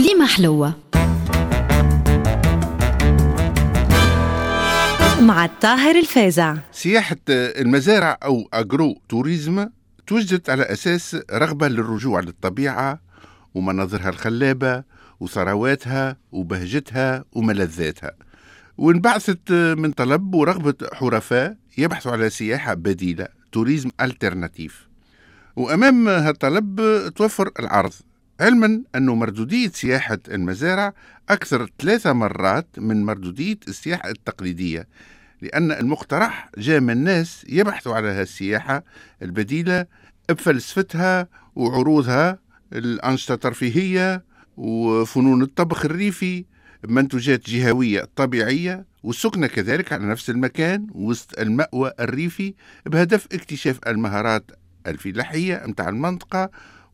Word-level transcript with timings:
كليمة 0.00 0.26
حلوة. 0.26 0.74
مع 5.20 5.44
الطاهر 5.44 5.98
الفازع. 5.98 6.56
سياحة 6.72 7.16
المزارع 7.28 8.18
أو 8.22 8.48
أجرو 8.52 9.00
توريزم 9.08 9.68
توجدت 10.06 10.50
على 10.50 10.62
أساس 10.62 11.16
رغبة 11.32 11.68
للرجوع 11.68 12.20
للطبيعة 12.20 13.00
ومناظرها 13.54 14.08
الخلابة 14.08 14.84
وثرواتها 15.20 16.16
وبهجتها 16.32 17.24
وملذاتها. 17.32 18.12
وانبعثت 18.78 19.52
من 19.52 19.92
طلب 19.92 20.34
ورغبة 20.34 20.74
حرفاء 20.92 21.56
يبحثوا 21.78 22.12
على 22.12 22.30
سياحة 22.30 22.74
بديلة 22.74 23.28
توريزم 23.52 23.90
ألترناتيف. 24.00 24.88
وأمام 25.56 26.08
هالطلب 26.08 26.80
توفر 27.16 27.50
العرض. 27.60 27.92
علما 28.40 28.82
أن 28.94 29.06
مردودية 29.06 29.68
سياحة 29.68 30.18
المزارع 30.28 30.94
أكثر 31.28 31.70
ثلاثة 31.78 32.12
مرات 32.12 32.66
من 32.78 33.04
مردودية 33.04 33.58
السياحة 33.68 34.10
التقليدية 34.10 34.88
لأن 35.42 35.72
المقترح 35.72 36.50
جاء 36.58 36.80
من 36.80 37.04
ناس 37.04 37.44
يبحثوا 37.48 37.94
على 37.94 38.08
هالسياحة 38.08 38.84
البديلة 39.22 39.86
بفلسفتها 40.28 41.28
وعروضها 41.56 42.38
الأنشطة 42.72 43.34
الترفيهية 43.34 44.24
وفنون 44.56 45.42
الطبخ 45.42 45.84
الريفي 45.84 46.44
منتوجات 46.88 47.50
جهوية 47.50 48.08
طبيعية 48.16 48.84
والسكنة 49.02 49.46
كذلك 49.46 49.92
على 49.92 50.06
نفس 50.06 50.30
المكان 50.30 50.86
وسط 50.94 51.38
المأوى 51.38 51.92
الريفي 52.00 52.54
بهدف 52.86 53.26
اكتشاف 53.32 53.78
المهارات 53.86 54.50
الفلاحية 54.86 55.62
متاع 55.66 55.88
المنطقة 55.88 56.50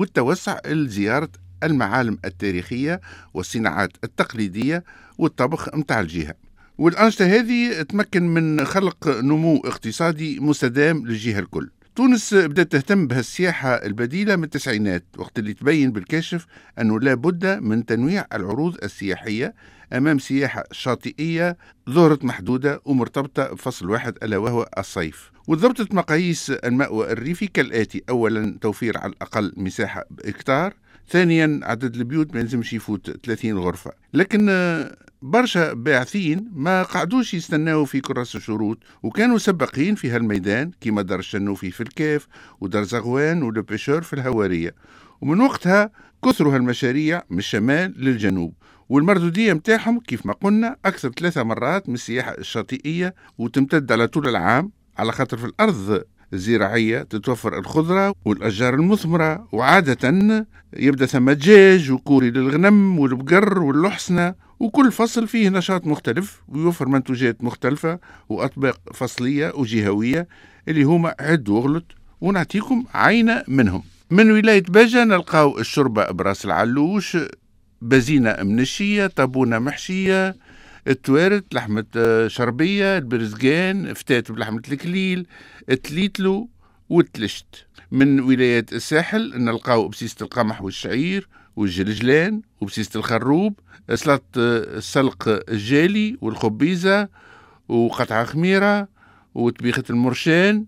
والتوسع 0.00 0.58
لزيارة 0.66 1.28
المعالم 1.62 2.18
التاريخية 2.24 3.00
والصناعات 3.34 3.90
التقليدية 4.04 4.84
والطبخ 5.18 5.74
متاع 5.74 6.00
الجهة. 6.00 6.34
والأنشطة 6.78 7.24
هذه 7.24 7.82
تمكن 7.82 8.22
من 8.22 8.64
خلق 8.64 9.08
نمو 9.08 9.56
اقتصادي 9.56 10.40
مستدام 10.40 11.06
للجهة 11.06 11.38
الكل. 11.38 11.70
تونس 11.96 12.34
بدأت 12.34 12.72
تهتم 12.72 13.06
بهالسياحة 13.06 13.74
البديلة 13.74 14.36
من 14.36 14.44
التسعينات 14.44 15.04
وقت 15.18 15.38
اللي 15.38 15.54
تبين 15.54 15.92
بالكاشف 15.92 16.46
أنه 16.80 17.00
لا 17.00 17.14
بد 17.14 17.46
من 17.46 17.86
تنويع 17.86 18.26
العروض 18.32 18.76
السياحية 18.84 19.54
أمام 19.92 20.18
سياحة 20.18 20.64
شاطئية 20.72 21.56
ظهرت 21.90 22.24
محدودة 22.24 22.80
ومرتبطة 22.84 23.52
بفصل 23.52 23.90
واحد 23.90 24.14
ألا 24.22 24.36
وهو 24.36 24.68
الصيف. 24.78 25.30
وضبطت 25.48 25.94
مقاييس 25.94 26.50
المأوى 26.50 27.12
الريفي 27.12 27.46
كالآتي 27.46 28.02
أولا 28.08 28.58
توفير 28.60 28.98
على 28.98 29.12
الأقل 29.12 29.52
مساحة 29.56 30.04
بإكتار 30.10 30.74
ثانيا 31.10 31.60
عدد 31.62 31.96
البيوت 31.96 32.34
ما 32.34 32.40
يلزمش 32.40 32.72
يفوت 32.72 33.10
30 33.26 33.58
غرفة. 33.58 33.92
لكن 34.14 34.50
برشا 35.22 35.72
باعثين 35.72 36.50
ما 36.52 36.82
قعدوش 36.82 37.34
يستناو 37.34 37.84
في 37.84 38.00
كراس 38.00 38.36
الشروط 38.36 38.78
وكانوا 39.02 39.38
سباقين 39.38 39.94
في 39.94 40.10
هالميدان 40.10 40.70
كيما 40.80 41.02
دار 41.02 41.18
الشنوفي 41.18 41.70
في 41.70 41.80
الكاف 41.80 42.26
ودار 42.60 42.82
زغوان 42.82 43.42
ولبيشور 43.42 44.02
في 44.02 44.12
الهوارية. 44.12 44.74
ومن 45.20 45.40
وقتها 45.40 45.90
كثروا 46.24 46.54
هالمشاريع 46.54 47.22
من 47.30 47.38
الشمال 47.38 47.94
للجنوب. 47.96 48.54
والمردودية 48.88 49.52
متاعهم 49.52 50.00
كيف 50.00 50.26
ما 50.26 50.32
قلنا 50.32 50.76
أكثر 50.84 51.10
ثلاثة 51.10 51.42
مرات 51.42 51.88
من 51.88 51.94
السياحة 51.94 52.34
الشاطئية 52.38 53.14
وتمتد 53.38 53.92
على 53.92 54.06
طول 54.06 54.28
العام 54.28 54.70
على 54.98 55.12
خاطر 55.12 55.36
في 55.36 55.44
الأرض 55.44 56.04
الزراعية 56.32 57.02
تتوفر 57.02 57.58
الخضرة 57.58 58.14
والأشجار 58.24 58.74
المثمرة 58.74 59.48
وعادة 59.52 60.08
يبدأ 60.76 61.06
ثم 61.06 61.30
دجاج 61.30 61.90
وكوري 61.90 62.30
للغنم 62.30 62.98
والبقر 62.98 63.58
واللحسنة 63.58 64.34
وكل 64.60 64.92
فصل 64.92 65.28
فيه 65.28 65.48
نشاط 65.48 65.86
مختلف 65.86 66.42
ويوفر 66.48 66.88
منتوجات 66.88 67.44
مختلفة 67.44 67.98
وأطباق 68.28 68.80
فصلية 68.94 69.52
وجهوية 69.54 70.28
اللي 70.68 70.82
هما 70.82 71.14
عد 71.20 71.48
وغلط 71.48 71.84
ونعطيكم 72.20 72.84
عينة 72.94 73.44
منهم. 73.48 73.82
من 74.10 74.30
ولاية 74.30 74.62
بجا 74.62 75.04
نلقاو 75.04 75.58
الشربة 75.58 76.10
براس 76.10 76.44
العلوش 76.44 77.16
بزينة 77.82 78.36
منشية 78.42 79.06
طابونة 79.06 79.58
محشية 79.58 80.36
التوارت 80.88 81.54
لحمة 81.54 81.84
شربية 82.26 82.98
البرزقان 82.98 83.94
فتات 83.94 84.32
بلحمة 84.32 84.62
الكليل 84.72 85.26
التليتلو 85.70 86.48
والتلشت. 86.88 87.66
من 87.92 88.20
ولايات 88.20 88.72
الساحل 88.72 89.32
نلقاو 89.44 89.88
بسيسة 89.88 90.16
القمح 90.22 90.62
والشعير 90.62 91.28
والجلجلان 91.56 92.42
وبسيسة 92.60 92.98
الخروب 92.98 93.58
سلطة 93.94 94.22
السلق 94.36 95.28
الجالي 95.48 96.16
والخبيزة 96.20 97.08
وقطعة 97.68 98.24
خميرة 98.24 98.88
وطبيخة 99.34 99.84
المرشان 99.90 100.64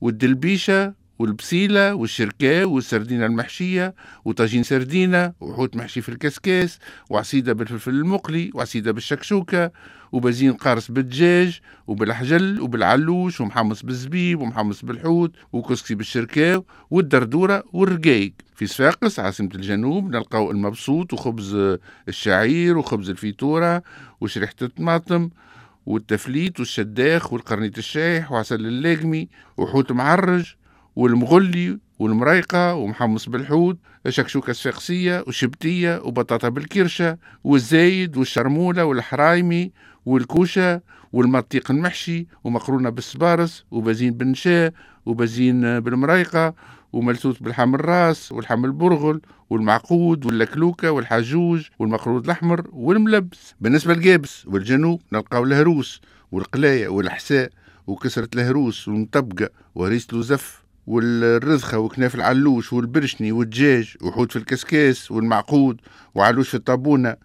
والدلبيشة 0.00 0.94
والبسيلة 1.18 1.94
والشركاء 1.94 2.64
والسردينة 2.68 3.26
المحشية 3.26 3.94
وطاجين 4.24 4.62
سردينة 4.62 5.32
وحوت 5.40 5.76
محشي 5.76 6.00
في 6.00 6.08
الكسكاس 6.08 6.78
وعصيدة 7.10 7.52
بالفلفل 7.52 7.90
المقلي 7.90 8.50
وعصيدة 8.54 8.92
بالشكشوكة 8.92 9.70
وبزين 10.12 10.52
قارص 10.52 10.90
بالدجاج 10.90 11.60
وبالحجل 11.86 12.60
وبالعلوش 12.60 13.40
ومحمص 13.40 13.82
بالزبيب 13.82 14.40
ومحمص 14.40 14.84
بالحوت 14.84 15.32
وكسكسي 15.52 15.94
بالشركاو 15.94 16.64
والدردورة 16.90 17.62
والرقايق. 17.72 18.32
في 18.54 18.66
صفاقس 18.66 19.20
عاصمة 19.20 19.50
الجنوب 19.54 20.10
نلقاو 20.10 20.50
المبسوط 20.50 21.12
وخبز 21.12 21.78
الشعير 22.08 22.78
وخبز 22.78 23.10
الفيتورة 23.10 23.82
وشريحة 24.20 24.54
الطماطم 24.62 25.30
والتفليت 25.86 26.58
والشداخ 26.60 27.32
والقرنيت 27.32 27.78
الشايح 27.78 28.32
وعسل 28.32 28.66
اللاقمي 28.66 29.28
وحوت 29.56 29.92
معرج 29.92 30.54
والمغلي 30.96 31.78
والمريقة 31.98 32.74
ومحمص 32.74 33.28
بالحوت 33.28 33.78
شكشوكة 34.08 34.52
صفاقسية 34.52 35.24
وشبتية 35.26 36.00
وبطاطا 36.04 36.48
بالكرشة 36.48 37.18
والزايد 37.44 38.16
والشرمولة 38.16 38.84
والحرايمي 38.84 39.72
والكوشة 40.06 40.80
والمطيق 41.12 41.70
المحشي 41.70 42.26
ومقرونة 42.44 42.90
بالسبارس 42.90 43.64
وبزين 43.70 44.12
بالنشاء 44.12 44.72
وبزين 45.06 45.80
بالمريقة 45.80 46.54
وملسوس 46.92 47.38
بالحم 47.38 47.74
الراس 47.74 48.32
والحم 48.32 48.64
البرغل 48.64 49.20
والمعقود 49.50 50.26
واللكلوكة 50.26 50.90
والحجوج 50.90 51.66
والمقرود 51.78 52.24
الأحمر 52.24 52.66
والملبس. 52.72 53.54
بالنسبة 53.60 53.94
للجابس 53.94 54.46
والجنوب 54.46 55.00
نلقاو 55.12 55.44
الهروس 55.44 56.00
والقلاية 56.32 56.88
والحساء 56.88 57.50
وكسرة 57.86 58.28
الهروس 58.34 58.88
والمطبقة 58.88 59.48
وهريسة 59.74 60.06
الوزف. 60.12 60.65
والرزخة 60.86 61.78
وكناف 61.78 62.14
العلوش 62.14 62.72
والبرشني 62.72 63.32
والدجاج 63.32 63.94
وحوت 64.02 64.32
في 64.32 64.38
الكسكاس 64.38 65.10
والمعقود 65.10 65.80
وعلوش 66.14 66.48
في 66.48 66.54
الطابونة 66.54 67.16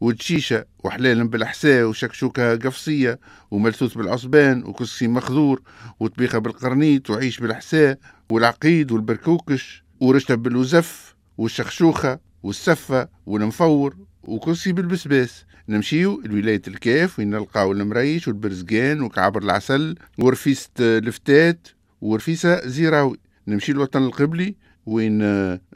والتشيشة 0.00 0.64
وحلال 0.84 1.28
بالحساء 1.28 1.84
وشكشوكة 1.84 2.56
قفصية 2.56 3.18
وملثوث 3.50 3.94
بالعصبان 3.94 4.64
وكسكسي 4.64 5.08
مخذور 5.08 5.62
وطبيخة 6.00 6.38
بالقرنيط 6.38 7.10
وعيش 7.10 7.40
بالحساء 7.40 7.98
والعقيد 8.30 8.92
والبركوكش 8.92 9.84
ورشتة 10.00 10.34
بالوزف 10.34 11.14
والشخشوخة 11.38 12.18
والسفة 12.42 13.08
والمفور 13.26 13.96
وكرسي 14.22 14.72
بالبسباس. 14.72 15.44
نمشيو 15.68 16.22
لولاية 16.24 16.62
الكاف 16.68 17.18
وين 17.18 17.30
نلقاو 17.30 17.72
المريش 17.72 18.28
والبرزقان 18.28 19.00
وكعبر 19.02 19.42
العسل 19.42 19.94
ورفيسة 20.18 20.70
الفتات 20.80 21.68
ورفيسة 22.06 22.66
زيراوي. 22.68 23.18
نمشي 23.48 23.72
للوطن 23.72 24.02
القبلي 24.02 24.54
وين 24.86 25.18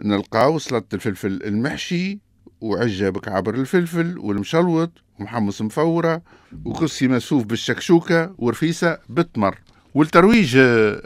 نلقاو 0.04 0.58
سلطة 0.58 0.94
الفلفل 0.94 1.42
المحشي 1.44 2.18
وعجة 2.60 3.10
بكعبر 3.10 3.54
الفلفل 3.54 4.18
والمشلوط 4.18 4.92
ومحمص 5.18 5.62
مفورة 5.62 6.22
وكسي 6.64 7.08
مسوف 7.08 7.44
بالشكشوكة 7.44 8.34
ورفيسة 8.38 8.98
بالتمر 9.08 9.58
والترويج 9.94 10.56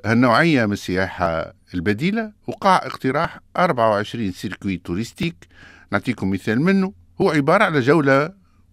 هالنوعية 0.04 0.66
من 0.66 0.72
السياحة 0.72 1.54
البديلة 1.74 2.32
وقع 2.46 2.76
اقتراح 2.76 3.40
24 3.56 4.32
circuit 4.32 4.76
touristique. 4.76 5.34
نعطيكم 5.92 6.30
مثال 6.30 6.60
منه. 6.60 6.92
هو 7.20 7.30
عبارة 7.30 7.64
على 7.64 7.80
جولة 7.80 8.32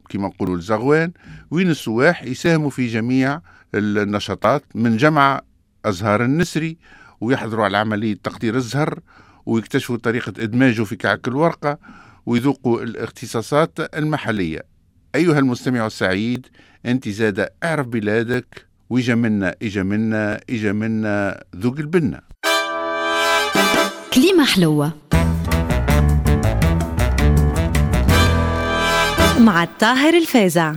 كما 0.10 0.28
نقولوا 0.28 0.56
الزغوان 0.56 1.12
وين 1.52 1.70
السواح 1.70 2.24
يساهموا 2.24 2.70
في 2.70 2.88
جميع 2.88 3.42
النشاطات 3.76 4.64
من 4.76 4.98
جمع 4.98 5.42
أزهار 5.86 6.24
النسري 6.24 6.78
ويحضروا 7.22 7.66
على 7.66 7.78
عملية 7.78 8.18
تقطير 8.24 8.56
الزهر 8.56 9.00
ويكتشفوا 9.46 9.98
طريقة 9.98 10.34
إدماجه 10.40 10.84
في 10.84 10.96
كعك 10.96 11.28
الورقة 11.28 11.78
ويذوقوا 12.26 12.82
الاختصاصات 12.82 13.80
المحلية. 13.98 14.64
أيها 15.16 15.40
المستمع 15.40 15.86
السعيد 15.86 16.48
أنت 16.86 17.10
زاد 17.10 17.50
أعرف 17.64 17.88
بلادك 17.88 18.66
ويجا 18.90 19.16
منا 19.16 19.56
إجا 19.62 19.84
منا 19.84 20.42
إجا 20.50 20.72
منا 20.72 21.44
ذوق 21.56 21.78
البنة 21.78 22.20
كليمة 24.14 24.46
حلوة. 24.46 24.92
مع 29.40 29.64
الطاهر 29.64 30.14
الفازع. 30.18 30.76